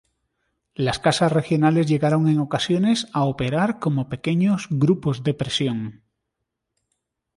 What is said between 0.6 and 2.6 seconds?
Las casas regionales llegaron en